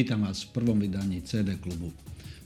[0.00, 1.92] Vítam vás v prvom vydaní CD klubu.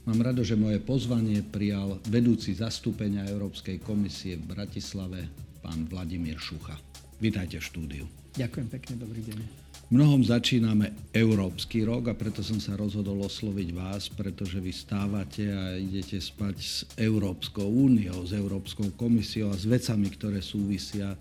[0.03, 5.31] Mám rado, že moje pozvanie prijal vedúci zastúpenia Európskej komisie v Bratislave,
[5.63, 6.75] pán Vladimír Šucha.
[7.23, 8.05] Vítajte v štúdiu.
[8.35, 9.37] Ďakujem pekne, dobrý deň.
[9.87, 15.79] Mnohom začíname Európsky rok a preto som sa rozhodol osloviť vás, pretože vy stávate a
[15.79, 21.17] idete spať s Európskou úniou, s Európskou komisiou a s vecami, ktoré súvisia e,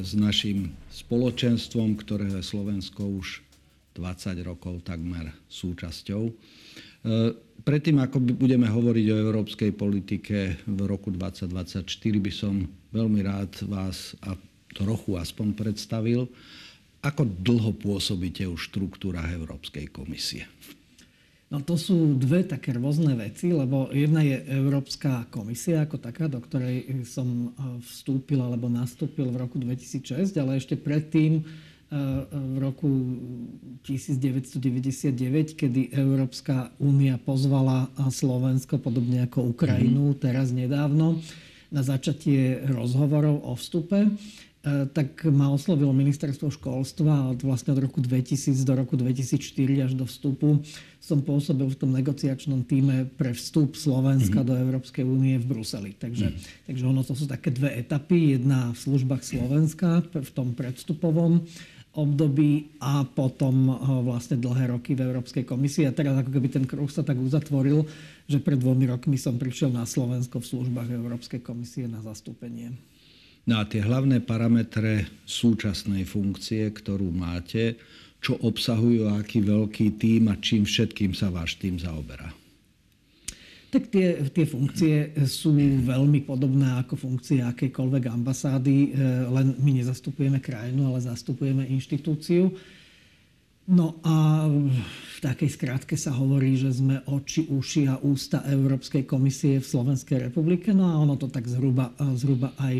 [0.00, 3.43] s našim spoločenstvom, ktoré Slovensko už
[3.94, 6.22] 20 rokov takmer súčasťou.
[6.26, 6.32] E,
[7.62, 11.86] predtým, ako budeme hovoriť o európskej politike v roku 2024,
[12.18, 14.34] by som veľmi rád vás a
[14.74, 16.26] trochu aspoň predstavil.
[17.06, 20.50] Ako dlho pôsobíte už v štruktúrach Európskej komisie?
[21.52, 26.42] No to sú dve také rôzne veci, lebo jedna je Európska komisia ako taká, do
[26.42, 31.46] ktorej som e, vstúpil alebo nastúpil v roku 2006, ale ešte predtým
[32.34, 32.90] v roku
[33.86, 40.22] 1999, kedy Európska únia pozvala Slovensko, podobne ako Ukrajinu, mm-hmm.
[40.22, 41.22] teraz nedávno,
[41.70, 44.10] na začatie rozhovorov o vstupe
[44.64, 50.08] tak ma oslovilo ministerstvo školstva od vlastne od roku 2000 do roku 2004 až do
[50.08, 50.64] vstupu.
[51.04, 54.48] Som pôsobil v tom negociačnom týme pre vstup Slovenska mm-hmm.
[54.48, 55.92] do Európskej únie v Bruseli.
[55.92, 56.64] Takže, mm-hmm.
[56.64, 58.40] takže ono to sú také dve etapy.
[58.40, 61.44] Jedna v službách Slovenska v tom predstupovom
[61.94, 65.88] období a potom eh, vlastne dlhé roky v Európskej komisii.
[65.88, 67.86] A teraz ako keby ten kruh sa tak uzatvoril,
[68.26, 72.74] že pred dvomi rokmi som prišiel na Slovensko v službách Európskej komisie na zastúpenie.
[73.44, 77.76] No a tie hlavné parametre súčasnej funkcie, ktorú máte,
[78.24, 82.43] čo obsahujú, aký veľký tým a čím všetkým sa váš tým zaoberá?
[83.74, 88.88] Tak tie, tie funkcie sú veľmi podobné ako funkcie akejkoľvek ambasády, e,
[89.26, 92.54] len my nezastupujeme krajinu, ale zastupujeme inštitúciu.
[93.66, 99.58] No a v takej skrátke sa hovorí, že sme oči, uši a ústa Európskej komisie
[99.58, 100.70] v Slovenskej republike.
[100.70, 102.78] No a ono to tak zhruba, zhruba aj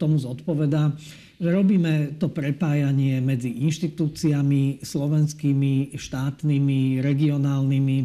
[0.00, 0.88] tomu zodpovedá,
[1.36, 7.98] že robíme to prepájanie medzi inštitúciami slovenskými, štátnymi, regionálnymi,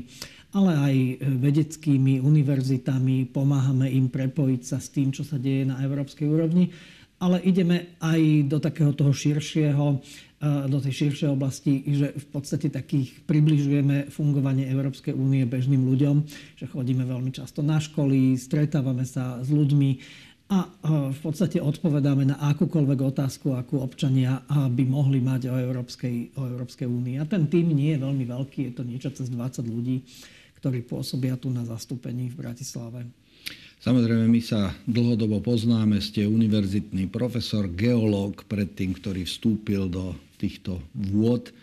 [0.56, 5.84] ale aj e, vedeckými univerzitami, pomáhame im prepojiť sa s tým, čo sa deje na
[5.84, 6.72] európskej úrovni,
[7.20, 9.96] ale ideme aj do takého toho širšieho, e,
[10.72, 16.24] do tej širšej oblasti, že v podstate takých približujeme fungovanie Európskej únie bežným ľuďom,
[16.56, 20.70] že chodíme veľmi často na školy, stretávame sa s ľuďmi, a e,
[21.12, 26.88] v podstate odpovedáme na akúkoľvek otázku, akú občania by mohli mať o Európskej, o Európskej
[26.88, 27.20] únii.
[27.20, 30.06] A ten tým nie je veľmi veľký, je to niečo cez 20 ľudí
[30.66, 33.06] ktorí pôsobia tu na zastúpení v Bratislave.
[33.86, 40.82] Samozrejme, my sa dlhodobo poznáme, ste univerzitný profesor, geológ predtým, ktorý vstúpil do týchto
[41.14, 41.54] vôd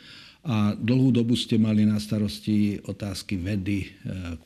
[0.46, 3.88] a dlhú dobu ste mali na starosti otázky vedy, e,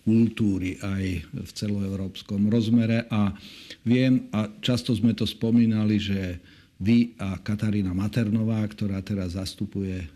[0.09, 1.05] kultúry aj
[1.37, 3.37] v celoeurópskom rozmere a
[3.85, 6.41] viem, a často sme to spomínali, že
[6.77, 10.07] vy a Katarína Maternová, ktorá teraz zastupuje e,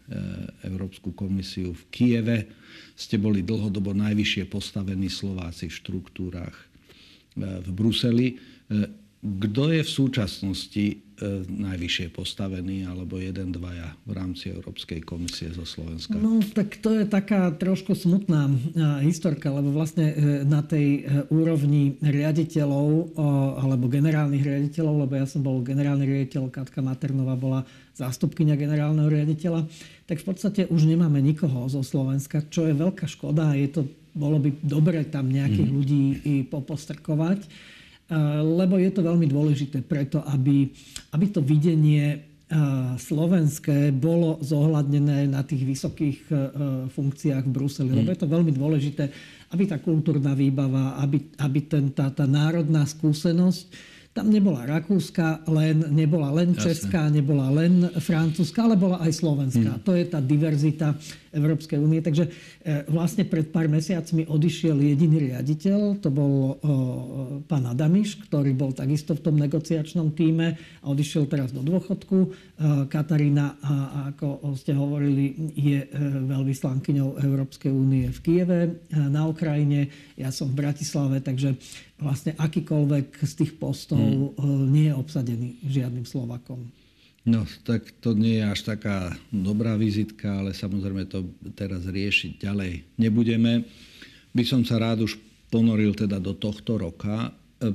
[0.69, 2.39] Európsku komisiu v Kieve,
[2.93, 6.65] ste boli dlhodobo najvyššie postavení Slováci v štruktúrach e,
[7.65, 8.29] v Bruseli.
[9.21, 10.97] E, kto je v súčasnosti e,
[11.45, 16.17] najvyššie postavený, alebo jeden, dvaja v rámci Európskej komisie zo Slovenska?
[16.17, 18.49] No, tak to je taká trošku smutná
[19.05, 20.15] historka, lebo vlastne e,
[20.49, 23.13] na tej e, úrovni riaditeľov
[23.61, 29.69] alebo generálnych riaditeľov, lebo ja som bol generálny riaditeľ, Katka Maternová bola zástupkynia generálneho riaditeľa,
[30.09, 33.53] tak v podstate už nemáme nikoho zo Slovenska, čo je veľká škoda.
[33.53, 33.85] Je to,
[34.17, 35.77] bolo by dobre tam nejakých mm.
[35.77, 37.45] ľudí i popostrkovať
[38.43, 40.67] lebo je to veľmi dôležité preto, aby,
[41.15, 42.27] aby to videnie
[42.99, 46.19] slovenské bolo zohľadnené na tých vysokých
[46.91, 47.95] funkciách v Bruseli.
[47.95, 49.07] Lebo je to veľmi dôležité,
[49.55, 53.71] aby tá kultúrna výbava, aby, aby ten, tá, tá národná skúsenosť
[54.11, 56.63] tam nebola Rakúska, len, nebola len Jasne.
[56.67, 59.79] Česká, nebola len Francúzska, ale bola aj Slovenská.
[59.79, 59.85] Hmm.
[59.87, 60.99] To je tá diverzita
[61.31, 62.03] Európskej únie.
[62.03, 62.31] Takže e,
[62.91, 66.51] vlastne pred pár mesiacmi odišiel jediný riaditeľ, to bol o,
[67.47, 72.19] pán Adamiš, ktorý bol takisto v tom negociačnom týme a odišiel teraz do dôchodku.
[72.19, 72.29] E,
[72.91, 73.63] Katarína,
[74.11, 75.89] ako ste hovorili, je e,
[76.27, 78.61] veľvyslankyňou Európskej únie v Kieve
[78.91, 79.87] na Ukrajine.
[80.19, 81.55] Ja som v Bratislave, takže
[82.01, 84.69] vlastne akýkoľvek z tých postov hmm.
[84.73, 86.69] nie je obsadený žiadnym Slovakom.
[87.29, 92.73] No, tak to nie je až taká dobrá vizitka, ale samozrejme to teraz riešiť ďalej
[92.97, 93.69] nebudeme.
[94.33, 95.21] By som sa rád už
[95.53, 97.29] ponoril teda do tohto roka,
[97.61, 97.71] e,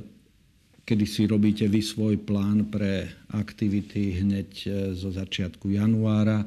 [0.82, 4.68] kedy si robíte vy svoj plán pre aktivity hneď e,
[4.98, 6.42] zo začiatku januára.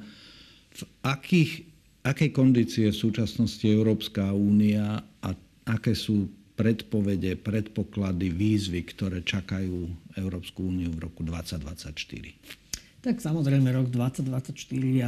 [0.76, 1.70] V akých
[2.04, 5.30] akej kondície v súčasnosti Európska únia a
[5.68, 9.88] aké sú predpovede, predpoklady, výzvy, ktoré čakajú
[10.19, 13.00] Európsku úniu v roku 2024?
[13.00, 14.51] Tak samozrejme rok 2024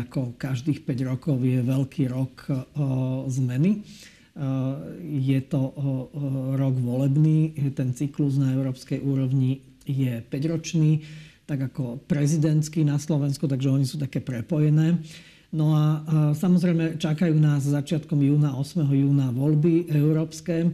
[0.07, 2.55] ako každých 5 rokov je veľký rok o,
[3.27, 3.83] zmeny.
[5.03, 5.61] Je to
[6.55, 11.03] rok volebný, ten cyklus na európskej úrovni je 5-ročný,
[11.43, 15.03] tak ako prezidentský na Slovensku, takže oni sú také prepojené.
[15.51, 15.99] No a
[16.31, 18.87] samozrejme čakajú nás začiatkom júna, 8.
[18.87, 20.71] júna voľby európske.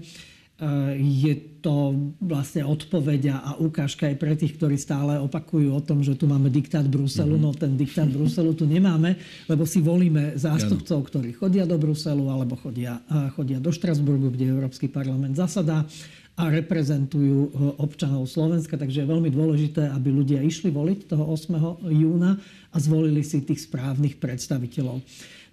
[0.97, 6.17] Je to vlastne odpoveď a ukážka aj pre tých, ktorí stále opakujú o tom, že
[6.17, 7.37] tu máme diktát Bruselu.
[7.37, 7.45] Mm-hmm.
[7.45, 12.57] No ten diktát Bruselu tu nemáme, lebo si volíme zástupcov, ktorí chodia do Bruselu alebo
[12.57, 12.97] chodia,
[13.37, 15.85] chodia do Štrasburgu, kde Európsky parlament zasadá
[16.37, 17.51] a reprezentujú e,
[17.81, 18.77] občanov Slovenska.
[18.77, 21.81] Takže je veľmi dôležité, aby ľudia išli voliť toho 8.
[21.89, 22.37] júna
[22.69, 25.01] a zvolili si tých správnych predstaviteľov.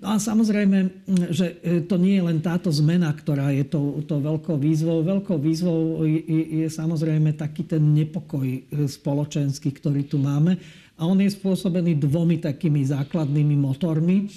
[0.05, 1.01] No a samozrejme,
[1.33, 5.01] že e, to nie je len táto zmena, ktorá je to, to veľkou výzvou.
[5.01, 10.61] Veľkou výzvou je, je samozrejme taký ten nepokoj e, spoločenský, ktorý tu máme.
[11.01, 14.29] A on je spôsobený dvomi takými základnými motormi.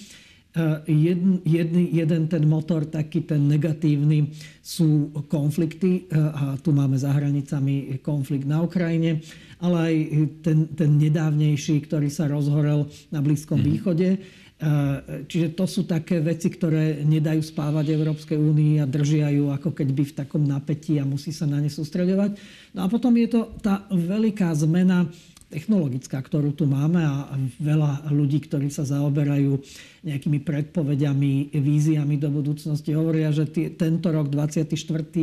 [0.90, 6.10] Jeden, jeden, jeden ten motor, taký ten negatívny, sú konflikty.
[6.10, 9.22] A tu máme za hranicami konflikt na Ukrajine,
[9.62, 9.96] ale aj
[10.42, 13.70] ten, ten nedávnejší, ktorý sa rozhorel na Blízkom mm-hmm.
[13.78, 14.08] východe.
[15.30, 20.02] Čiže to sú také veci, ktoré nedajú spávať Európskej únii a držia ju ako by
[20.02, 22.42] v takom napätí a musí sa na ne sústredovať.
[22.74, 25.06] No a potom je to tá veľká zmena
[25.48, 27.32] technologická, ktorú tu máme a
[27.62, 29.56] veľa ľudí, ktorí sa zaoberajú
[30.04, 34.76] nejakými predpovediami, víziami do budúcnosti, hovoria, že t- tento rok 24.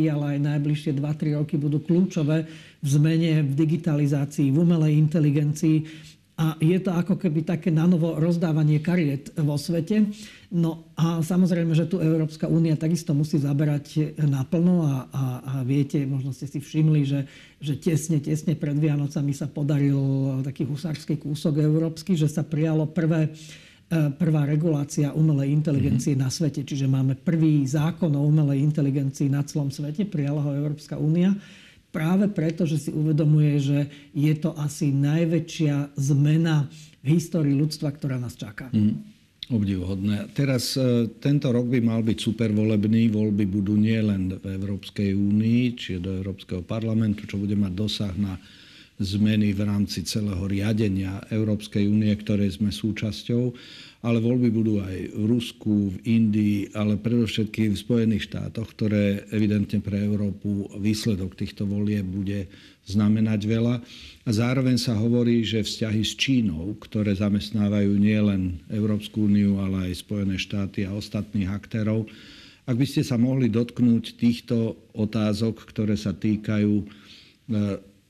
[0.08, 2.48] ale aj najbližšie 2-3 roky budú kľúčové
[2.80, 5.76] v zmene, v digitalizácii, v umelej inteligencii
[6.34, 10.10] a je to ako keby také nanovo rozdávanie kariet vo svete.
[10.50, 16.02] No a samozrejme, že tu Európska únia takisto musí zaberať naplno a, a, a viete,
[16.02, 17.20] možno ste si všimli, že,
[17.62, 19.94] že tesne, tesne pred Vianocami sa podaril
[20.42, 26.26] taký husársky kúsok európsky, že sa prijalo prvé e, prvá regulácia umelej inteligencie mm-hmm.
[26.26, 26.66] na svete.
[26.66, 31.30] Čiže máme prvý zákon o umelej inteligencii na celom svete, prijala ho Európska únia
[31.94, 33.78] práve preto, že si uvedomuje, že
[34.10, 36.66] je to asi najväčšia zmena
[37.06, 38.74] v histórii ľudstva, ktorá nás čaká.
[38.74, 39.14] Mm.
[39.44, 40.32] Obdivuhodné.
[40.32, 43.12] Teraz e, tento rok by mal byť supervolebný.
[43.12, 48.40] Voľby budú nielen v Európskej únii, čiže do Európskeho parlamentu, čo bude mať dosah na
[48.96, 53.52] zmeny v rámci celého riadenia Európskej únie, ktoré sme súčasťou,
[54.04, 59.80] ale voľby budú aj v Rusku, v Indii, ale predovšetkým v Spojených štátoch, ktoré evidentne
[59.80, 62.44] pre Európu výsledok týchto volieb bude
[62.84, 63.80] znamenať veľa.
[64.28, 70.04] A zároveň sa hovorí, že vzťahy s Čínou, ktoré zamestnávajú nielen Európsku úniu, ale aj
[70.04, 72.04] Spojené štáty a ostatných aktérov,
[72.64, 76.84] ak by ste sa mohli dotknúť týchto otázok, ktoré sa týkajú e,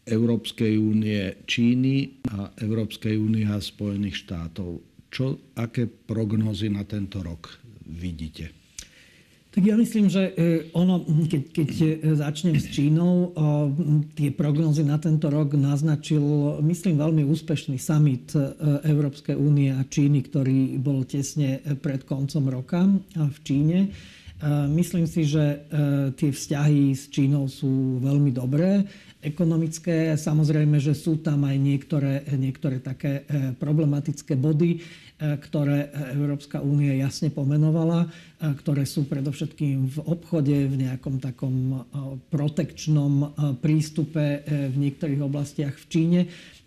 [0.06, 7.62] Európskej únie Číny a Európskej únie a Spojených štátov čo, aké prognózy na tento rok
[7.86, 8.64] vidíte?
[9.54, 13.30] Tak ja myslím, že e, ono, keď, keď e, začnem s Čínou,
[14.18, 18.50] tie prognózy na tento rok naznačil, myslím, veľmi úspešný summit e,
[18.82, 22.82] Európskej únie a Číny, ktorý bol tesne pred koncom roka
[23.14, 23.94] v Číne.
[24.74, 25.70] Myslím si, že
[26.18, 28.82] tie vzťahy s Čínou sú veľmi dobré
[29.22, 30.12] ekonomické.
[30.20, 33.24] Samozrejme, že sú tam aj niektoré, niektoré také
[33.56, 34.84] problematické body.
[35.14, 41.54] E, ktoré Európska únia jasne pomenovala, e, ktoré sú predovšetkým v obchode, v nejakom takom
[41.54, 41.78] e,
[42.34, 43.30] protekčnom
[43.62, 46.20] prístupe v niektorých oblastiach v Číne.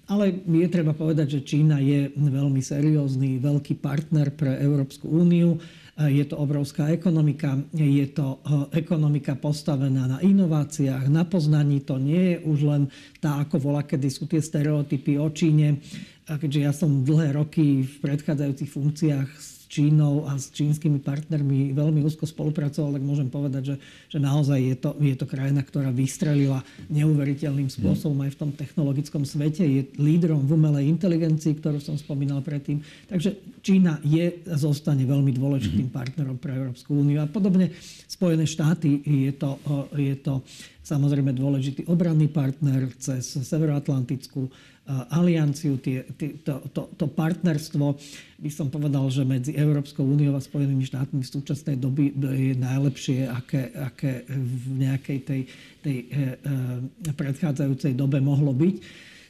[0.07, 5.59] Ale je treba povedať, že Čína je veľmi seriózny, veľký partner pre Európsku úniu.
[5.97, 8.39] Je to obrovská ekonomika, je to
[8.71, 11.83] ekonomika postavená na inováciách, na poznaní.
[11.83, 12.83] To nie je už len
[13.19, 15.81] tá, ako volá, kedy sú tie stereotypy o Číne,
[16.27, 21.75] a keďže ja som dlhé roky v predchádzajúcich funkciách s Čínou a s čínskymi partnermi
[21.75, 25.91] veľmi úzko spolupracoval, tak môžem povedať, že, že naozaj je to, je to krajina, ktorá
[25.91, 29.67] vystrelila neuveriteľným spôsobom aj v tom technologickom svete.
[29.67, 32.79] Je lídrom v umelej inteligencii, ktorú som spomínal predtým.
[33.11, 37.19] Takže Čína je a zostane veľmi dôležitým partnerom pre Európsku úniu.
[37.19, 37.75] A podobne
[38.07, 39.59] Spojené štáty je to,
[39.99, 40.39] je to
[40.87, 44.47] samozrejme dôležitý obranný partner cez Severoatlantickú
[44.87, 47.99] alianciu, tie, tie, to, to, to partnerstvo,
[48.39, 53.27] by som povedal, že medzi Európskou úniou a Spojenými štátmi v súčasnej doby je najlepšie,
[53.27, 55.41] aké, aké v nejakej tej,
[55.83, 58.75] tej e, e, predchádzajúcej dobe mohlo byť.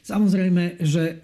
[0.08, 1.20] Samozrejme, že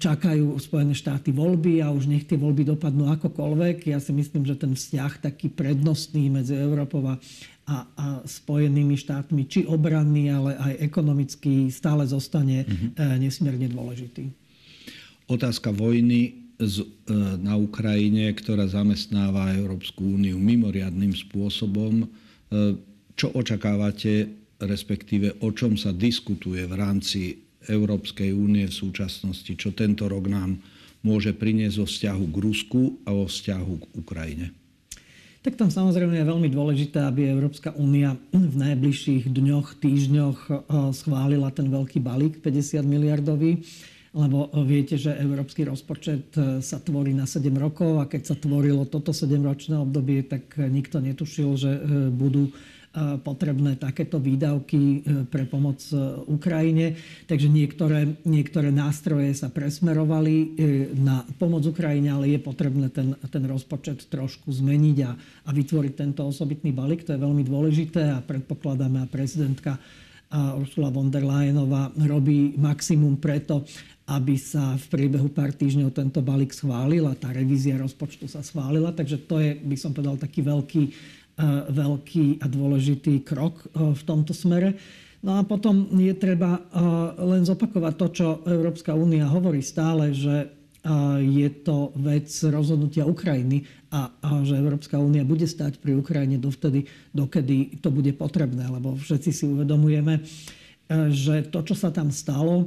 [0.00, 3.92] čakajú Spojené štáty voľby a už nech tie voľby dopadnú akokoľvek.
[3.92, 7.20] Ja si myslím, že ten vzťah taký prednostný medzi Európou a,
[7.68, 13.20] a Spojenými štátmi, či obranný, ale aj ekonomický, stále zostane mm-hmm.
[13.20, 14.32] nesmierne dôležitý.
[15.28, 16.56] Otázka vojny
[17.36, 22.08] na Ukrajine, ktorá zamestnáva Európsku úniu mimoriadným spôsobom.
[23.12, 30.08] Čo očakávate, respektíve o čom sa diskutuje v rámci Európskej únie v súčasnosti, čo tento
[30.08, 30.58] rok nám
[31.02, 34.46] môže priniesť vo vzťahu k Rusku a vo vzťahu k Ukrajine?
[35.42, 40.54] Tak tam samozrejme je veľmi dôležité, aby Európska únia v najbližších dňoch, týždňoch eh,
[40.94, 43.58] schválila ten veľký balík 50 miliardový,
[44.14, 48.86] lebo viete, že európsky rozpočet eh, sa tvorí na 7 rokov a keď sa tvorilo
[48.86, 52.54] toto 7-ročné obdobie, tak nikto netušil, že eh, budú
[53.24, 55.96] potrebné takéto výdavky e, pre pomoc e,
[56.28, 56.92] Ukrajine.
[57.24, 60.46] Takže niektoré, niektoré nástroje sa presmerovali e,
[61.00, 66.28] na pomoc Ukrajine, ale je potrebné ten, ten rozpočet trošku zmeniť a, a vytvoriť tento
[66.28, 67.08] osobitný balík.
[67.08, 69.80] To je veľmi dôležité a predpokladáme a prezidentka
[70.32, 73.68] Ursula von der Leyenová robí maximum preto,
[74.08, 78.96] aby sa v priebehu pár týždňov tento balík schválil a tá revízia rozpočtu sa schválila.
[78.96, 81.21] Takže to je, by som povedal, taký veľký E,
[81.72, 84.76] veľký a dôležitý krok e, v tomto smere.
[85.22, 86.62] No a potom je treba e,
[87.22, 90.62] len zopakovať to, čo Európska únia hovorí stále, že
[91.22, 93.62] je to vec rozhodnutia Ukrajiny
[93.94, 98.98] a, a že Európska únia bude stať pri Ukrajine dovtedy, dokedy to bude potrebné, lebo
[98.98, 100.26] všetci si uvedomujeme,
[101.14, 102.66] že to, čo sa tam stalo,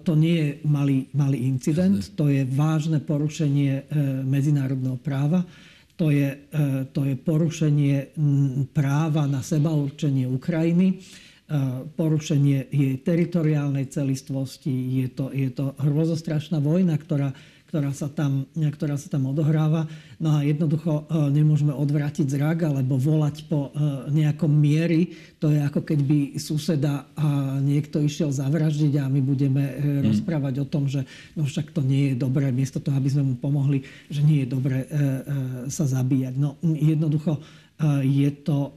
[0.00, 3.92] to nie je malý, malý incident, to je vážne porušenie
[4.24, 5.44] medzinárodného práva
[6.00, 6.66] to je, e,
[6.96, 8.16] to je porušenie
[8.72, 10.96] práva na sebaurčenie Ukrajiny,
[11.98, 14.70] porušenie jej teritoriálnej celistvosti.
[15.02, 17.34] Je to, je to hrozostrašná vojna, ktorá
[17.70, 19.86] ktorá sa tam, ktorá sa tam odohráva.
[20.18, 25.14] No a jednoducho e, nemôžeme odvrátiť zrak alebo volať po e, nejakom miery.
[25.38, 30.02] To je ako keď by suseda a niekto išiel zavraždiť a my budeme mm.
[30.02, 31.06] rozprávať o tom, že
[31.38, 34.48] no však to nie je dobré, miesto toho, aby sme mu pomohli, že nie je
[34.50, 34.90] dobré
[35.70, 36.34] sa zabíjať.
[36.34, 37.38] No jednoducho
[38.04, 38.76] je to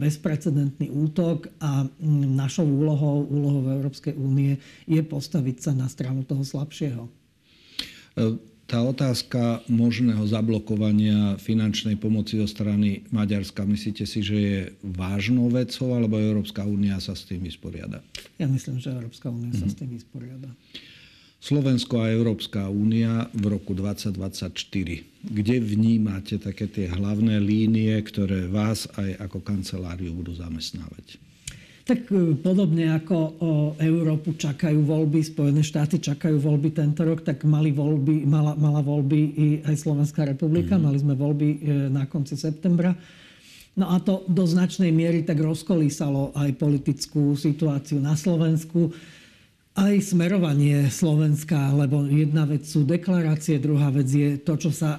[0.00, 1.84] bezprecedentný útok a
[2.32, 4.56] našou úlohou, úlohou Európskej únie
[4.88, 7.08] je postaviť sa na stranu toho slabšieho.
[8.68, 15.96] Tá otázka možného zablokovania finančnej pomoci zo strany Maďarska, myslíte si, že je vážnou vecou,
[15.96, 18.04] alebo Európska únia sa s tým vysporiada?
[18.36, 19.72] Ja myslím, že Európska únia sa mm-hmm.
[19.72, 20.52] s tým vysporiada.
[21.38, 24.58] Slovensko a Európska únia v roku 2024.
[25.22, 31.22] Kde vnímate také tie hlavné línie, ktoré vás aj ako kanceláriu budú zamestnávať?
[31.86, 37.46] Tak e, podobne ako o Európu čakajú voľby, Spojené štáty čakajú voľby tento rok, tak
[37.46, 40.76] mali voľby, mala, mala voľby i aj Slovenská republika.
[40.76, 40.82] Mm.
[40.84, 42.92] Mali sme voľby e, na konci septembra.
[43.78, 48.90] No a to do značnej miery tak rozkolísalo aj politickú situáciu na Slovensku
[49.78, 54.98] aj smerovanie Slovenska, lebo jedna vec sú deklarácie, druhá vec je to, čo sa,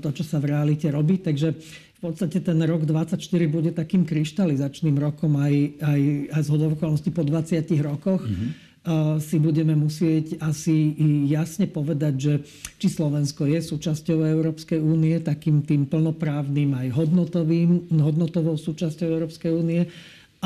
[0.00, 1.20] to, čo sa v realite robí.
[1.20, 1.52] Takže
[1.96, 5.54] v podstate ten rok 24 bude takým kryštalizačným rokom aj,
[5.84, 6.00] aj,
[6.32, 8.24] aj z hodovokolnosti po 20 rokoch.
[8.24, 8.50] Mm-hmm.
[9.18, 10.94] Si budeme musieť asi
[11.26, 12.34] jasne povedať, že
[12.78, 19.90] či Slovensko je súčasťou Európskej únie, takým tým plnoprávnym aj hodnotovým, hodnotovou súčasťou Európskej únie,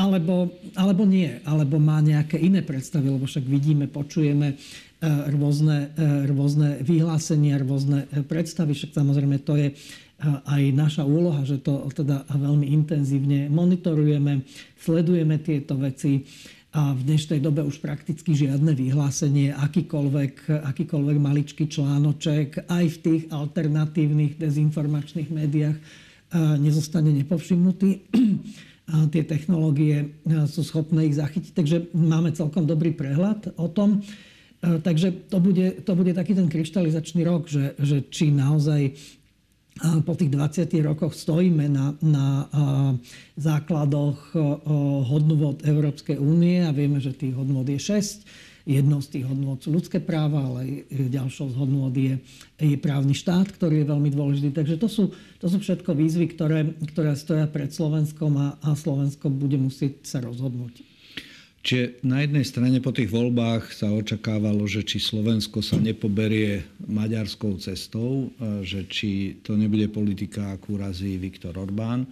[0.01, 4.57] alebo, alebo nie, alebo má nejaké iné predstavy, lebo však vidíme, počujeme
[5.29, 5.93] rôzne,
[6.25, 9.67] rôzne vyhlásenia, rôzne predstavy, však samozrejme to je
[10.25, 14.45] aj naša úloha, že to teda veľmi intenzívne monitorujeme,
[14.77, 16.25] sledujeme tieto veci
[16.71, 23.23] a v dnešnej dobe už prakticky žiadne vyhlásenie, akýkoľvek, akýkoľvek maličký článoček aj v tých
[23.33, 25.77] alternatívnych dezinformačných médiách
[26.61, 27.89] nezostane nepovšimnutý.
[29.11, 30.19] Tie technológie
[30.51, 34.03] sú schopné ich zachytiť, takže máme celkom dobrý prehľad o tom.
[34.61, 38.93] Takže to bude, to bude taký ten kryštalizačný rok, že, že či naozaj
[40.05, 42.45] po tých 20 rokoch stojíme na, na
[43.39, 44.35] základoch
[45.07, 48.50] hodnôt Európskej únie a vieme, že tých hodnôt je 6.
[48.61, 52.21] Jednou z tých hodnôt sú ľudské práva, ale ďalšou z hodnôt je,
[52.61, 54.53] je právny štát, ktorý je veľmi dôležitý.
[54.53, 55.03] Takže to sú,
[55.41, 60.21] to sú všetko výzvy, ktoré, ktoré stoja pred Slovenskom a, a Slovensko bude musieť sa
[60.21, 60.85] rozhodnúť.
[61.61, 67.53] Čiže na jednej strane po tých voľbách sa očakávalo, že či Slovensko sa nepoberie maďarskou
[67.61, 68.33] cestou,
[68.65, 72.09] že či to nebude politika, akú razí Viktor Orbán.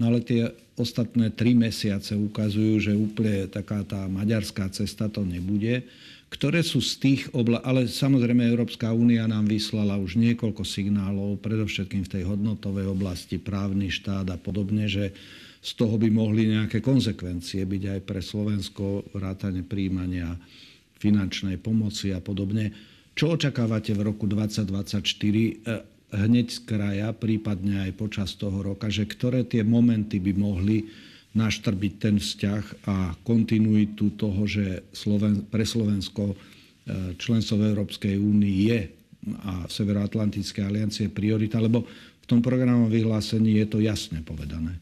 [0.00, 0.48] No ale tie
[0.80, 5.84] ostatné tri mesiace ukazujú, že úplne taká tá maďarská cesta to nebude
[6.30, 7.58] ktoré sú z tých obla...
[7.66, 13.90] Ale samozrejme Európska únia nám vyslala už niekoľko signálov, predovšetkým v tej hodnotovej oblasti, právny
[13.90, 15.10] štát a podobne, že
[15.60, 20.38] z toho by mohli nejaké konsekvencie byť aj pre Slovensko, vrátane príjmania
[21.02, 22.72] finančnej pomoci a podobne.
[23.12, 29.06] Čo očakávate v roku 2024 eh, hneď z kraja, prípadne aj počas toho roka, že
[29.06, 30.90] ktoré tie momenty by mohli
[31.30, 36.36] naštrbiť ten vzťah a kontinuitu toho, že Sloven, pre Slovensko e,
[37.14, 38.80] členstvo v Európskej únii je
[39.46, 44.74] a Severoatlantické aliancie priorita, lebo v tom programovom vyhlásení je to jasne povedané.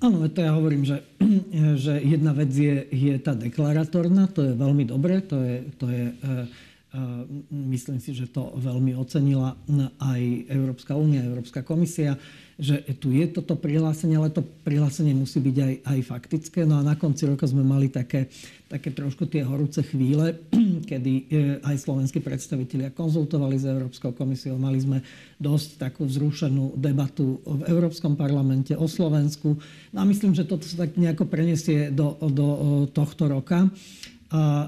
[0.00, 1.04] Áno, to ja hovorím, že,
[1.84, 6.04] že jedna vec je, je tá deklaratórna, to je veľmi dobré, to je, to je
[6.08, 6.14] e,
[7.50, 9.58] myslím si, že to veľmi ocenila
[10.00, 12.16] aj Európska únia, Európska komisia
[12.56, 16.64] že tu je toto prihlásenie, ale to prihlásenie musí byť aj, aj faktické.
[16.64, 18.32] No a na konci roka sme mali také,
[18.64, 20.40] také trošku tie horúce chvíle,
[20.90, 21.24] kedy e,
[21.60, 24.56] aj slovenskí predstavitelia konzultovali s Európskou komisiou.
[24.56, 25.04] Mali sme
[25.36, 29.60] dosť takú vzrušenú debatu v Európskom parlamente o Slovensku.
[29.92, 32.48] No a myslím, že toto sa tak nejako preniesie do, do
[32.88, 33.68] tohto roka.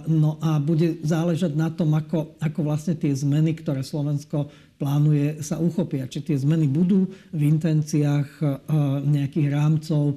[0.06, 4.46] No a bude záležať na tom, ako, ako vlastne tie zmeny, ktoré Slovensko
[4.78, 6.06] plánuje, sa uchopia.
[6.06, 8.44] Či tie zmeny budú v intenciách e,
[9.02, 10.16] nejakých rámcov e,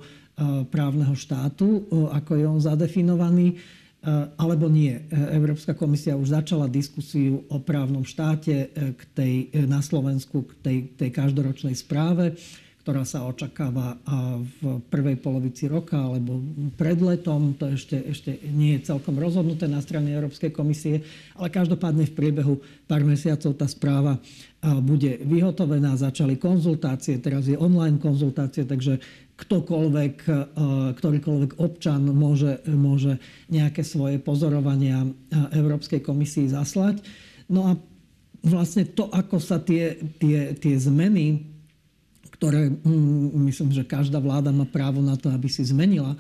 [0.70, 1.82] právneho štátu, e,
[2.14, 3.58] ako je on zadefinovaný,
[4.42, 4.98] alebo nie.
[5.14, 9.34] Európska komisia už začala diskusiu o právnom štáte k tej,
[9.70, 12.34] na Slovensku k tej, tej každoročnej správe
[12.82, 14.02] ktorá sa očakáva
[14.58, 16.42] v prvej polovici roka alebo
[16.74, 17.54] pred letom.
[17.62, 21.06] To ešte, ešte nie je celkom rozhodnuté na strane Európskej komisie,
[21.38, 22.58] ale každopádne v priebehu
[22.90, 24.18] pár mesiacov tá správa
[24.82, 25.94] bude vyhotovená.
[25.94, 28.98] Začali konzultácie, teraz je online konzultácie, takže
[29.38, 30.16] ktokoľvek,
[30.98, 33.18] ktorýkoľvek občan môže, môže
[33.50, 35.06] nejaké svoje pozorovania
[35.54, 37.02] Európskej komisii zaslať.
[37.50, 37.72] No a
[38.42, 41.51] vlastne to, ako sa tie, tie, tie zmeny
[42.42, 46.18] ktoré mm, myslím, že každá vláda má právo na to, aby si zmenila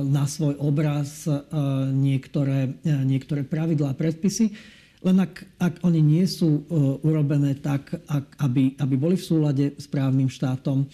[0.00, 1.28] na svoj obraz
[1.92, 4.50] niektoré, niektoré pravidlá a predpisy.
[5.04, 6.72] Len ak, ak oni nie sú e,
[7.04, 10.88] urobené tak, ak, aby, aby boli v súlade s právnym štátom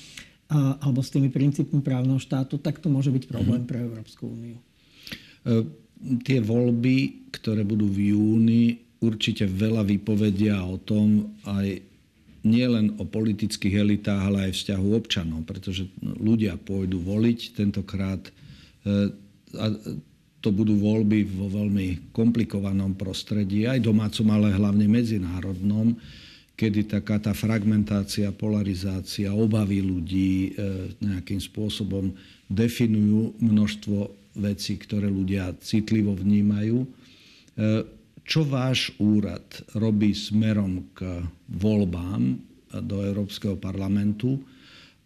[0.52, 3.68] alebo s tými princípmi právneho štátu, tak to môže byť problém mhm.
[3.70, 4.58] pre Európsku úniu.
[4.58, 5.64] E,
[6.26, 8.64] tie voľby, ktoré budú v júni,
[9.00, 11.91] určite veľa vypovedia o tom aj
[12.42, 18.22] nielen o politických elitách, ale aj vzťahu občanov, pretože ľudia pôjdu voliť tentokrát
[18.82, 19.14] e,
[19.58, 19.66] a
[20.42, 25.94] to budú voľby vo veľmi komplikovanom prostredí, aj domácom, ale hlavne medzinárodnom,
[26.58, 30.50] kedy taká tá fragmentácia, polarizácia, obavy ľudí e,
[30.98, 32.10] nejakým spôsobom
[32.50, 33.98] definujú množstvo
[34.42, 36.84] vecí, ktoré ľudia citlivo vnímajú.
[38.22, 42.38] Čo váš úrad robí smerom k voľbám
[42.80, 44.38] do Európskeho parlamentu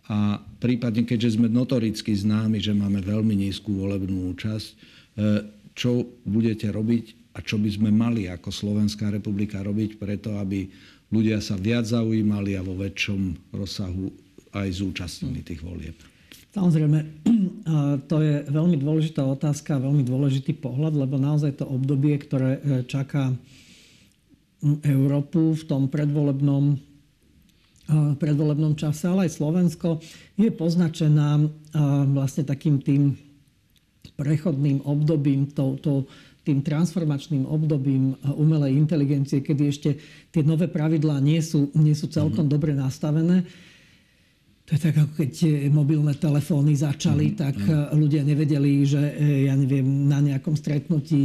[0.06, 4.74] a prípadne, keďže sme notoricky známi, že máme veľmi nízku volebnú účasť, e,
[5.74, 10.70] čo budete robiť a čo by sme mali ako Slovenská republika robiť preto, aby
[11.10, 14.06] ľudia sa viac zaujímali a vo väčšom rozsahu
[14.54, 15.98] aj zúčastnili tých volieb?
[16.56, 16.98] Samozrejme,
[18.10, 23.36] to je veľmi dôležitá otázka, veľmi dôležitý pohľad, lebo naozaj to obdobie, ktoré e, čaká
[24.64, 26.80] Európu v tom predvolebnom,
[28.18, 30.00] predvolebnom čase, ale aj Slovensko,
[30.34, 31.38] je poznačená
[32.08, 33.14] vlastne takým tým
[34.16, 36.08] prechodným obdobím, to, to,
[36.46, 39.90] tým transformačným obdobím umelej inteligencie, kedy ešte
[40.32, 42.56] tie nové pravidlá nie sú, nie sú celkom mm-hmm.
[42.56, 43.44] dobre nastavené
[44.66, 45.32] to je tak, ako keď
[45.70, 47.94] mobilné telefóny začali, mm, tak mm.
[47.94, 51.16] ľudia nevedeli, že eh, ja neviem, na nejakom stretnutí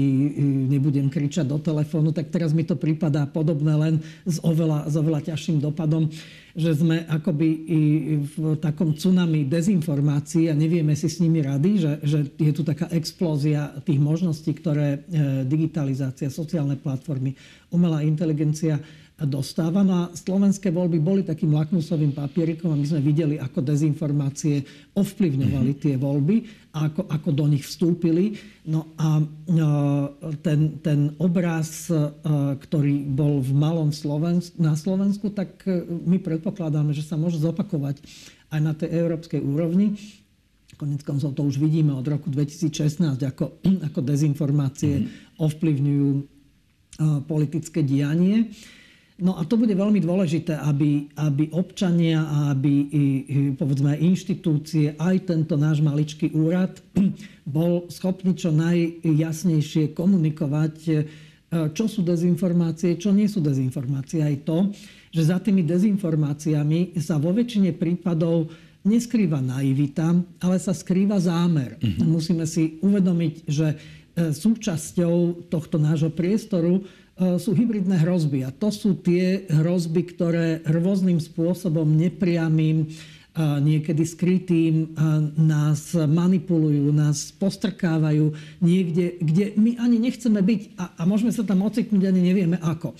[0.69, 3.93] nebudem kričať do telefónu, tak teraz mi to prípada podobné len
[4.29, 6.13] s oveľa, s oveľa ťažším dopadom,
[6.53, 7.49] že sme akoby
[8.21, 12.91] v takom tsunami dezinformácií a nevieme si s nimi rady, že, že je tu taká
[12.91, 14.99] explózia tých možností, ktoré
[15.47, 17.39] digitalizácia, sociálne platformy,
[17.71, 18.83] umelá inteligencia
[19.25, 19.85] dostáva.
[19.85, 24.65] No a slovenské voľby boli takým lakmusovým papierikom a my sme videli, ako dezinformácie
[24.97, 28.39] ovplyvňovali tie voľby a ako, ako do nich vstúpili.
[28.65, 29.23] No a e,
[30.41, 31.97] ten, ten obraz, e,
[32.57, 37.99] ktorý bol v malom Slovensku, na Slovensku, tak e, my predpokladáme, že sa môže zopakovať
[38.51, 39.99] aj na tej európskej úrovni.
[40.79, 45.07] Konec koncov to už vidíme od roku 2016, ako, ako dezinformácie mhm.
[45.37, 46.09] ovplyvňujú
[47.25, 48.51] politické dianie.
[49.21, 52.73] No a to bude veľmi dôležité, aby, aby občania a aby
[53.53, 56.81] povedzme aj inštitúcie, aj tento náš maličký úrad
[57.45, 60.93] bol schopný čo najjasnejšie komunikovať, e,
[61.69, 64.25] čo sú dezinformácie, čo nie sú dezinformácie.
[64.25, 64.73] Aj to,
[65.13, 68.49] že za tými dezinformáciami sa vo väčšine prípadov
[68.81, 71.77] neskrýva naivita, ale sa skrýva zámer.
[71.77, 72.17] Uh-huh.
[72.17, 73.75] Musíme si uvedomiť, že e,
[74.33, 76.81] súčasťou tohto nášho priestoru
[77.37, 78.41] sú hybridné hrozby.
[78.41, 82.89] A to sú tie hrozby, ktoré rôznym spôsobom nepriamým,
[83.37, 84.91] niekedy skrytým
[85.39, 91.63] nás manipulujú, nás postrkávajú niekde, kde my ani nechceme byť a, a môžeme sa tam
[91.63, 92.91] ocitnúť, ani nevieme ako.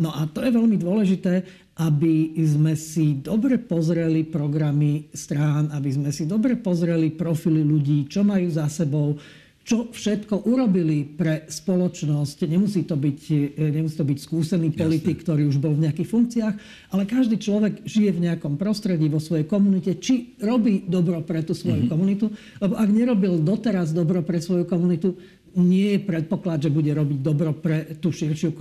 [0.00, 1.44] No a to je veľmi dôležité,
[1.84, 8.24] aby sme si dobre pozreli programy strán, aby sme si dobre pozreli profily ľudí, čo
[8.24, 9.20] majú za sebou,
[9.64, 12.44] čo všetko urobili pre spoločnosť.
[12.44, 13.20] Nemusí to byť,
[13.56, 16.54] e, nemusí to byť skúsený politik, ktorý už bol v nejakých funkciách,
[16.92, 21.56] ale každý človek žije v nejakom prostredí, vo svojej komunite, či robí dobro pre tú
[21.56, 21.92] svoju mm-hmm.
[21.96, 22.28] komunitu,
[22.60, 25.16] lebo ak nerobil doteraz dobro pre svoju komunitu,
[25.56, 28.52] nie je predpoklad, že bude robiť dobro pre tú širšiu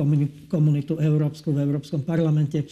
[0.47, 2.63] komunitu európsku v Európskom parlamente.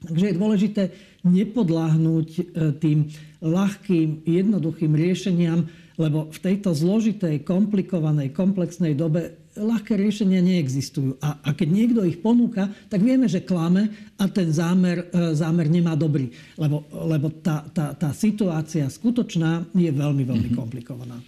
[0.00, 0.82] Takže je dôležité
[1.28, 2.42] nepodláhnuť e,
[2.80, 2.98] tým
[3.44, 5.68] ľahkým, jednoduchým riešeniam,
[6.00, 11.20] lebo v tejto zložitej, komplikovanej, komplexnej dobe ľahké riešenia neexistujú.
[11.20, 15.68] A, a keď niekto ich ponúka, tak vieme, že klame a ten zámer, e, zámer
[15.68, 16.32] nemá dobrý.
[16.56, 20.60] Lebo, lebo tá, tá, tá situácia skutočná je veľmi, veľmi mm-hmm.
[20.60, 21.20] komplikovaná.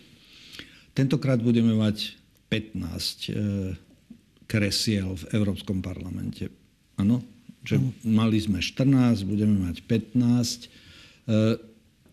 [0.97, 2.17] Tentokrát budeme mať
[2.49, 3.33] 15 e,
[4.49, 6.49] kresiel v Európskom parlamente.
[6.97, 7.21] Áno?
[7.61, 10.81] Že mali sme 14, budeme mať 15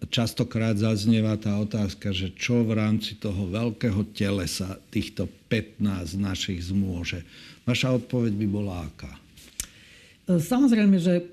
[0.08, 7.28] častokrát zaznieva tá otázka, že čo v rámci toho veľkého telesa týchto 15 našich zmôže.
[7.68, 9.12] Vaša odpoveď by bola aká?
[10.30, 11.24] Samozrejme, že e,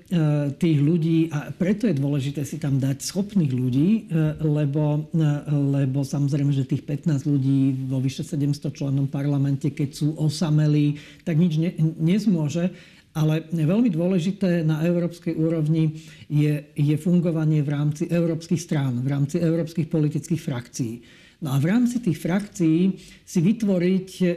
[0.57, 5.21] tých ľudí, a preto je dôležité si tam dať schopných ľudí, e, lebo, e,
[5.53, 11.37] lebo samozrejme, že tých 15 ľudí vo vyše 700 členom parlamente, keď sú osamelí, tak
[11.37, 12.73] nič ne, nezmôže.
[13.17, 15.97] Ale veľmi dôležité na európskej úrovni
[16.29, 20.93] je, je fungovanie v rámci európskych strán, v rámci európskych politických frakcií.
[21.37, 24.33] No a v rámci tých frakcií si vytvoriť, e, e,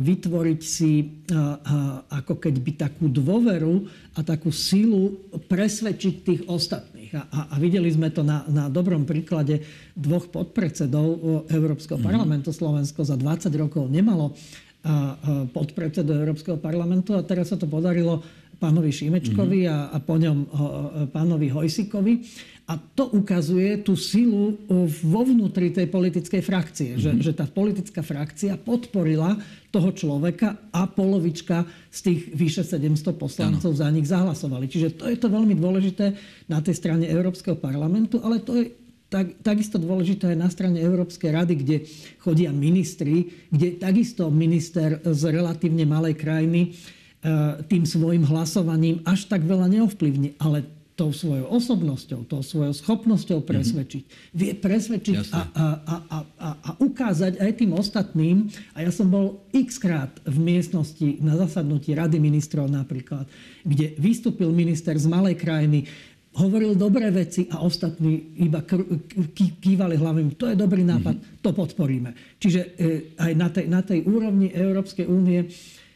[0.00, 1.04] vytvoriť si e,
[2.08, 3.84] ako keby takú dôveru
[4.16, 7.12] a takú sílu presvedčiť tých ostatných.
[7.12, 9.60] A, a videli sme to na, na dobrom príklade
[9.92, 12.06] dvoch podpredsedov Európskeho mhm.
[12.08, 12.56] parlamentu.
[12.56, 14.32] Slovensko za 20 rokov nemalo
[15.50, 18.20] podpredsedu Európskeho parlamentu a teraz sa to podarilo
[18.60, 19.74] pánovi Šimečkovi mm-hmm.
[19.74, 20.38] a, a po ňom
[21.10, 22.14] pánovi Hojsikovi.
[22.64, 24.56] A to ukazuje tú silu
[25.04, 26.96] vo vnútri tej politickej frakcie.
[26.96, 27.04] Mm-hmm.
[27.04, 27.20] Že, mhm.
[27.20, 29.36] že tá politická frakcia podporila
[29.68, 33.80] toho človeka a polovička z tých vyše 700 poslancov ano.
[33.84, 34.64] za nich zahlasovali.
[34.70, 36.16] Čiže to je to veľmi dôležité
[36.48, 38.83] na tej strane Európskeho parlamentu, ale to je
[39.14, 41.76] tak, takisto dôležité je na strane Európskej rady, kde
[42.18, 46.68] chodia ministri, kde takisto minister z relatívne malej krajiny e,
[47.70, 53.46] tým svojim hlasovaním až tak veľa neovplyvní, ale tou svojou osobnosťou, tou svojou schopnosťou mhm.
[53.50, 54.04] presvedčiť.
[54.06, 54.34] Mm-hmm.
[54.38, 55.96] Vie presvedčiť a, a, a,
[56.38, 58.46] a, a ukázať aj tým ostatným.
[58.78, 63.26] A ja som bol x krát v miestnosti na zasadnutí Rady ministrov napríklad,
[63.66, 65.90] kde vystúpil minister z malej krajiny,
[66.34, 68.66] hovoril dobré veci a ostatní iba
[69.60, 70.34] kývali hlavami.
[70.34, 71.40] To je dobrý nápad, mm-hmm.
[71.42, 72.10] to podporíme.
[72.42, 72.68] Čiže e,
[73.14, 75.46] aj na tej, na tej úrovni Európskej únie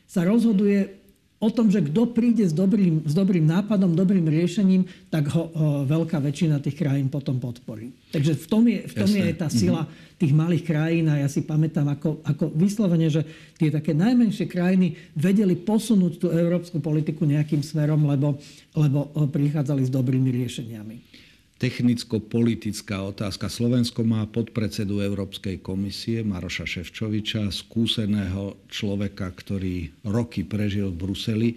[0.07, 1.08] sa rozhoduje
[1.38, 5.51] o tom, že kto príde s dobrým, s dobrým nápadom, dobrým riešením, tak ho o,
[5.87, 7.94] veľká väčšina tých krajín potom podporí.
[8.11, 10.18] Takže v tom je, v tom je tá sila mm-hmm.
[10.18, 13.22] tých malých krajín a ja si pamätám ako, ako vyslovene, že
[13.55, 18.35] tie také najmenšie krajiny vedeli posunúť tú európsku politiku nejakým smerom, lebo,
[18.74, 21.18] lebo prichádzali s dobrými riešeniami
[21.59, 23.51] technicko-politická otázka.
[23.51, 31.51] Slovensko má podpredsedu Európskej komisie Maroša Ševčoviča, skúseného človeka, ktorý roky prežil v Bruseli.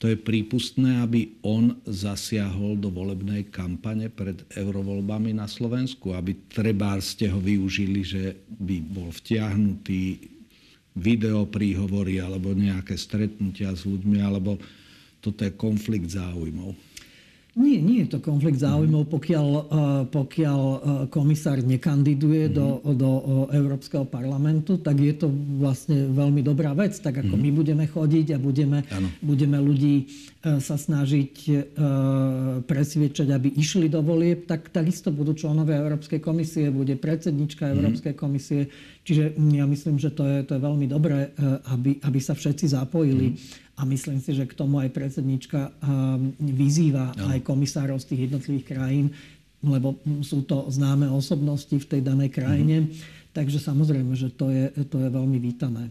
[0.00, 6.96] To je prípustné, aby on zasiahol do volebnej kampane pred eurovoľbami na Slovensku, aby treba
[7.02, 10.30] ste ho využili, že by bol vtiahnutý
[10.96, 14.56] videopríhovory alebo nejaké stretnutia s ľuďmi, alebo
[15.20, 16.72] toto je konflikt záujmov.
[17.58, 19.62] Nie, nie je to konflikt záujmov, pokiaľ, eh,
[20.06, 20.78] pokiaľ eh,
[21.10, 22.54] komisár nekandiduje mm-hmm.
[22.54, 23.10] do, do
[23.50, 25.26] Európskeho parlamentu, tak je to
[25.58, 26.94] vlastne veľmi dobrá vec.
[26.94, 27.50] Tak ako mm-hmm.
[27.50, 28.86] my budeme chodiť a budeme,
[29.18, 31.32] budeme ľudí eh, sa snažiť
[32.66, 37.72] presviečať, aby išli do volieb, tak takisto budú členovia Európskej komisie, bude predsednička mhm.
[37.74, 38.22] Európskej mm-hmm.
[38.22, 38.60] komisie.
[39.00, 41.32] Čiže ja myslím, že to je, to je veľmi dobré,
[41.72, 43.34] aby, aby sa všetci zapojili.
[43.34, 45.72] Mm-hmm a myslím si, že k tomu aj predsednička
[46.36, 47.32] vyzýva no.
[47.32, 49.08] aj komisárov z tých jednotlivých krajín,
[49.64, 52.84] lebo sú to známe osobnosti v tej danej krajine.
[52.84, 53.32] Mm-hmm.
[53.32, 55.88] Takže samozrejme, že to je, to je veľmi vítané.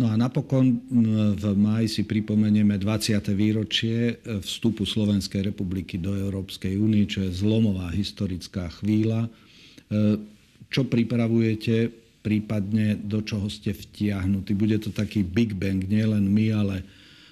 [0.00, 0.80] No a napokon
[1.36, 3.20] v máji si pripomenieme 20.
[3.36, 9.28] výročie e, vstupu Slovenskej republiky do Európskej únie, čo je zlomová historická chvíľa.
[9.28, 9.30] E,
[10.72, 11.92] čo pripravujete,
[12.24, 14.56] prípadne do čoho ste vtiahnutí?
[14.56, 16.76] Bude to taký Big Bang, nielen my, ale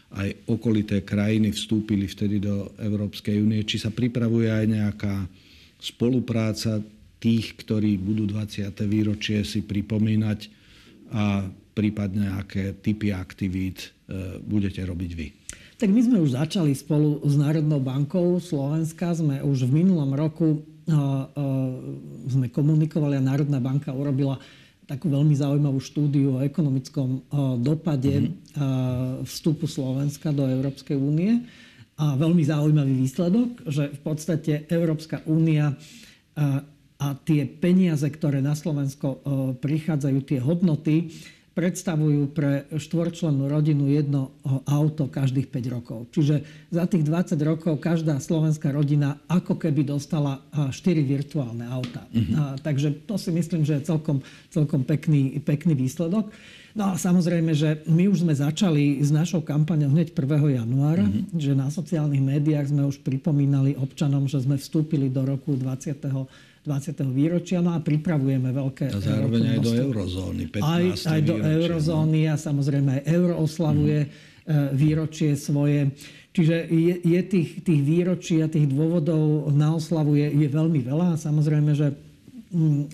[0.08, 3.60] aj okolité krajiny vstúpili vtedy do Európskej únie.
[3.68, 5.14] Či sa pripravuje aj nejaká
[5.76, 6.80] spolupráca
[7.18, 8.72] tých, ktorí budú 20.
[8.88, 10.48] výročie si pripomínať
[11.12, 11.44] a
[11.76, 15.26] prípadne aké typy aktivít e, budete robiť vy?
[15.78, 19.14] Tak my sme už začali spolu s Národnou bankou Slovenska.
[19.14, 20.94] Sme už v minulom roku e, e,
[22.26, 24.42] sme komunikovali a Národná banka urobila
[24.88, 27.28] takú veľmi zaujímavú štúdiu o ekonomickom
[27.60, 29.22] dopade mm-hmm.
[29.28, 31.44] vstupu Slovenska do Európskej únie.
[31.98, 35.76] A veľmi zaujímavý výsledok, že v podstate Európska únia
[36.98, 39.18] a tie peniaze, ktoré na Slovensko
[39.58, 41.10] prichádzajú, tie hodnoty,
[41.58, 44.30] predstavujú pre štvorčlennú rodinu jedno
[44.70, 46.06] auto každých 5 rokov.
[46.14, 50.70] Čiže za tých 20 rokov každá slovenská rodina ako keby dostala 4
[51.02, 52.06] virtuálne auta.
[52.14, 52.38] Uh-huh.
[52.38, 54.22] A, takže to si myslím, že je celkom,
[54.54, 56.30] celkom pekný, pekný výsledok.
[56.78, 60.62] No a samozrejme, že my už sme začali s našou kampaňou hneď 1.
[60.62, 61.34] januára, uh-huh.
[61.34, 65.98] že na sociálnych médiách sme už pripomínali občanom, že sme vstúpili do roku 20
[66.68, 67.00] 20.
[67.10, 67.58] výročia.
[67.64, 68.92] No a pripravujeme veľké...
[68.92, 70.44] A zároveň aj do eurozóny.
[70.52, 70.62] 15.
[70.62, 70.84] Aj,
[71.16, 72.30] aj do výročia, eurozóny no.
[72.30, 74.10] a samozrejme aj euro oslavuje mm.
[74.76, 75.88] výročie svoje.
[76.36, 81.16] Čiže je, je tých, tých výročí a tých dôvodov na oslavu je, je veľmi veľa.
[81.16, 81.90] Samozrejme, že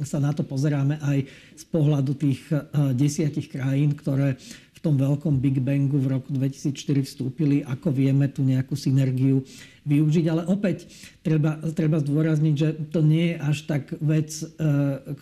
[0.02, 1.18] sa na to pozeráme aj
[1.54, 2.58] z pohľadu tých e,
[2.94, 4.34] desiatich krajín, ktoré
[4.74, 6.74] v tom veľkom Big Bangu v roku 2004
[7.06, 9.46] vstúpili, ako vieme tú nejakú synergiu
[9.86, 10.24] využiť.
[10.26, 10.90] Ale opäť
[11.22, 14.46] treba, treba zdôrazniť, že to nie je až tak vec, e,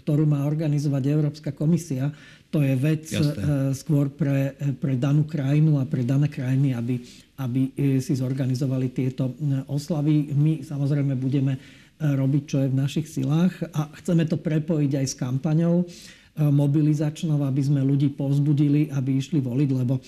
[0.03, 2.11] ktorú má organizovať Európska komisia.
[2.53, 3.37] To je vec Jasne.
[3.37, 6.97] E, skôr pre, pre danú krajinu a pre dané krajiny, aby,
[7.37, 7.61] aby
[8.01, 9.37] si zorganizovali tieto
[9.69, 10.33] oslavy.
[10.33, 15.15] My samozrejme budeme robiť, čo je v našich silách a chceme to prepojiť aj s
[15.15, 15.87] kampaňou
[16.33, 20.03] mobilizačnou, aby sme ľudí povzbudili, aby išli voliť, lebo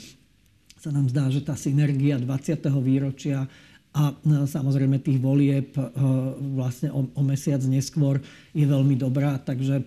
[0.85, 2.61] sa nám zdá, že tá synergia 20.
[2.85, 3.49] výročia
[3.95, 5.81] a e, samozrejme tých volieb e,
[6.59, 8.19] vlastne o, o mesiac neskôr
[8.51, 9.85] je veľmi dobrá, takže e,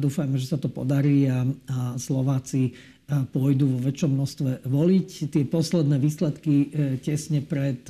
[0.00, 2.72] dúfajme, že sa to podarí a, a Slováci
[3.10, 5.34] pôjdu vo väčšom množstve voliť.
[5.34, 6.70] Tie posledné výsledky
[7.02, 7.82] tesne pred,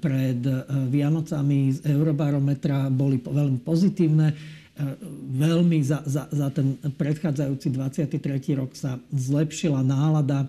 [0.00, 0.40] pred
[0.90, 4.34] Vianocami z Eurobarometra boli veľmi pozitívne.
[5.34, 8.18] Veľmi za, za, za ten predchádzajúci 23.
[8.54, 10.46] rok sa zlepšila nálada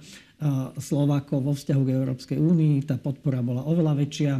[0.78, 2.86] Slovákov vo vzťahu k Európskej únii.
[2.86, 4.34] Tá podpora bola oveľa väčšia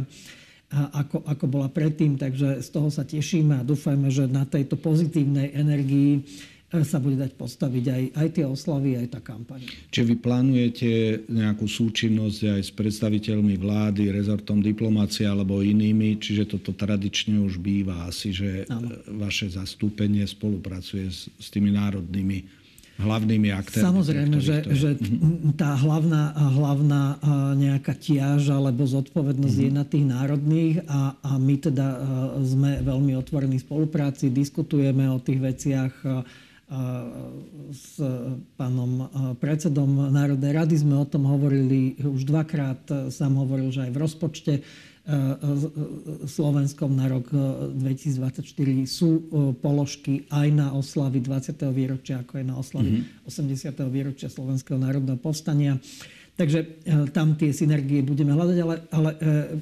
[0.70, 5.50] ako, ako bola predtým, takže z toho sa tešíme a dúfajme, že na tejto pozitívnej
[5.50, 6.22] energii
[6.70, 9.66] sa bude dať postaviť aj, aj tie oslavy, aj tá kampaň.
[9.90, 10.90] Či vy plánujete
[11.26, 18.06] nejakú súčinnosť aj s predstaviteľmi vlády, rezortom diplomácie alebo inými, čiže toto tradične už býva
[18.06, 18.94] asi, že ano.
[19.18, 22.62] vaše zastúpenie spolupracuje s, s tými národnými
[23.00, 23.86] hlavnými aktérmi.
[23.96, 25.56] Samozrejme, že, že mhm.
[25.56, 27.16] tá hlavná, hlavná
[27.56, 29.72] nejaká tiaž alebo zodpovednosť mm-hmm.
[29.72, 31.86] je na tých národných a, a my teda
[32.44, 35.92] sme veľmi otvorení v spolupráci, diskutujeme o tých veciach
[37.74, 37.98] s
[38.54, 39.10] pánom
[39.42, 43.10] predsedom Národnej rady sme o tom hovorili už dvakrát.
[43.10, 44.52] Sám hovoril, že aj v rozpočte
[45.00, 51.56] E, e, Slovenskom na rok 2024 e, sú položky aj na oslavy 20.
[51.72, 53.26] výročia, ako aj na oslavy mm-hmm.
[53.26, 53.80] 80.
[53.88, 55.80] výročia Slovenského národného povstania.
[56.36, 59.10] Takže tam tie synergie budeme hľadať, ale, ale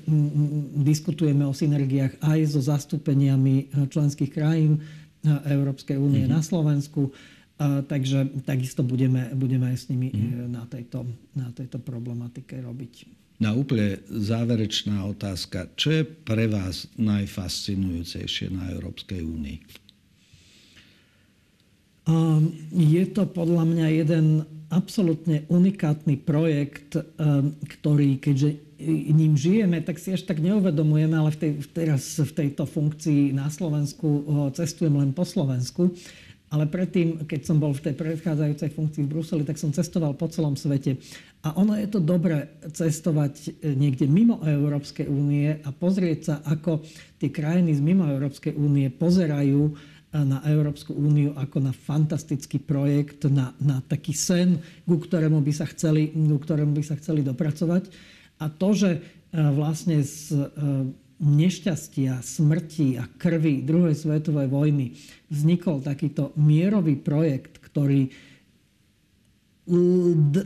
[0.06, 4.78] m, diskutujeme o synergiách aj so zastúpeniami členských krajín
[5.26, 6.36] Európskej únie mm-hmm.
[6.38, 7.10] na Slovensku.
[7.58, 10.46] Takže takisto budeme, budeme aj s nimi mm-hmm.
[10.46, 11.02] na, tejto,
[11.34, 13.10] na tejto problematike robiť.
[13.38, 15.70] Na úplne záverečná otázka.
[15.78, 19.58] Čo je pre vás najfascinujúcejšie na Európskej únii?
[22.08, 24.26] Um, je to podľa mňa jeden
[24.72, 31.38] absolútne unikátny projekt, um, ktorý, keďže ním žijeme, tak si až tak neuvedomujeme, ale v
[31.38, 34.06] tej, teraz v tejto funkcii na Slovensku
[34.54, 35.90] cestujem len po Slovensku.
[36.48, 40.32] Ale predtým, keď som bol v tej predchádzajúcej funkcii v Bruseli, tak som cestoval po
[40.32, 40.96] celom svete.
[41.44, 46.80] A ono je to dobre cestovať e, niekde mimo Európskej únie a pozrieť sa, ako
[47.20, 49.76] tie krajiny z mimo Európskej únie pozerajú
[50.08, 54.56] na Európsku úniu ako na fantastický projekt, na, na taký sen,
[54.88, 57.92] ku ktorému by sa chceli, ku ktorému by sa chceli dopracovať.
[58.38, 58.90] A to, že
[59.34, 60.48] vlastne z
[61.18, 64.94] nešťastia, smrti a krvi druhej svetovej vojny
[65.26, 68.14] vznikol takýto mierový projekt, ktorý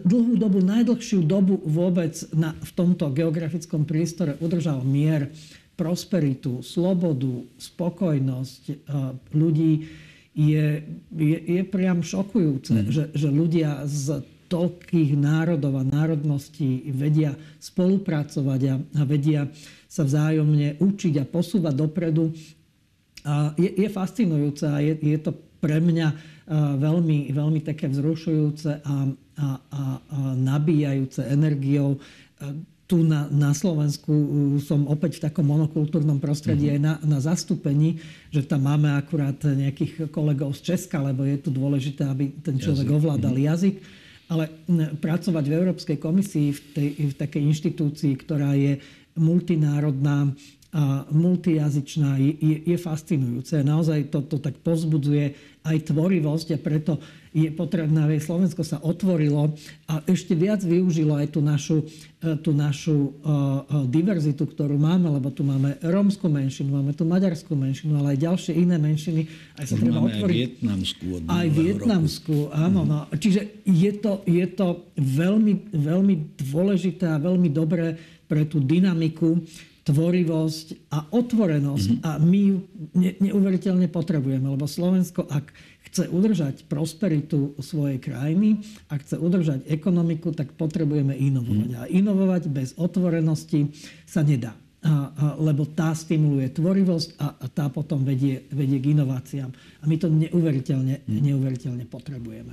[0.02, 5.30] dlhú dobu, najdlhšiu dobu vôbec na, v tomto geografickom priestore udržal mier,
[5.78, 8.62] prosperitu, slobodu, spokojnosť
[9.32, 9.88] ľudí,
[10.32, 10.66] je,
[11.12, 12.88] je, je priam šokujúce, mm.
[12.88, 19.48] že, že ľudia z toľkých národov a národností vedia spolupracovať a, a vedia
[19.88, 22.36] sa vzájomne učiť a posúvať dopredu.
[23.24, 26.32] A je, je fascinujúce a je, je to pre mňa
[26.76, 28.96] veľmi, veľmi také vzrušujúce a, a,
[29.38, 29.82] a, a
[30.34, 32.02] nabíjajúce energiou.
[32.90, 34.12] Tu na, na Slovensku
[34.60, 36.82] som opäť v takom monokultúrnom prostredí mm-hmm.
[36.82, 38.02] aj na, na zastúpení,
[38.34, 42.90] že tam máme akurát nejakých kolegov z Česka, lebo je tu dôležité, aby ten človek
[42.90, 42.98] jazyk.
[42.98, 43.50] ovládal mm-hmm.
[43.54, 43.76] jazyk.
[44.32, 44.48] Ale
[44.96, 48.80] pracovať v Európskej komisii, v, tej, v takej inštitúcii, ktorá je
[49.20, 50.32] multinárodná,
[50.72, 53.60] a multijazyčná, je, je, je fascinujúce.
[53.60, 55.36] Naozaj to, to tak pozbudzuje
[55.68, 56.96] aj tvorivosť a preto
[57.36, 59.52] je potrebné, aby Slovensko sa otvorilo
[59.84, 61.84] a ešte viac využilo aj tú našu,
[62.24, 67.52] e, tú našu uh, diverzitu, ktorú máme, lebo tu máme rómsku menšinu, máme tu maďarskú
[67.52, 69.28] menšinu, ale aj ďalšie iné menšiny.
[69.60, 70.36] Aj sa treba máme otvoriť.
[70.36, 71.06] aj vietnamskú.
[71.28, 72.80] Aj vietnamskú, áno.
[72.88, 72.98] No.
[73.12, 79.40] Čiže je to, je to veľmi, veľmi dôležité a veľmi dobré pre tú dynamiku
[79.82, 81.88] tvorivosť a otvorenosť.
[81.90, 82.06] Mm-hmm.
[82.06, 82.56] A my ju
[82.94, 85.50] ne, neuveriteľne potrebujeme, lebo Slovensko, ak
[85.90, 91.70] chce udržať prosperitu svojej krajiny, ak chce udržať ekonomiku, tak potrebujeme inovovať.
[91.74, 91.82] Mm-hmm.
[91.82, 93.74] A inovovať bez otvorenosti
[94.06, 94.54] sa nedá.
[94.82, 94.94] A, a,
[95.38, 99.50] lebo tá stimuluje tvorivosť a, a tá potom vedie, vedie k inováciám.
[99.78, 101.22] A my to neuveriteľne, mm.
[101.22, 102.50] neuveriteľne potrebujeme.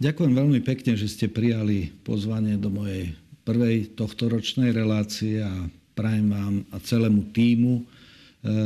[0.00, 3.16] Ďakujem veľmi pekne, že ste prijali pozvanie do mojej
[3.48, 5.68] prvej tohtoročnej relácie a
[6.00, 7.82] prajem vám a celému týmu e,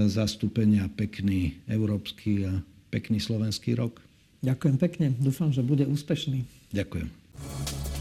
[0.07, 2.63] zastúpenia pekný európsky a
[2.95, 3.99] pekný slovenský rok.
[4.47, 5.07] Ďakujem pekne.
[5.19, 6.47] Dúfam, že bude úspešný.
[6.71, 7.94] Ďakujem.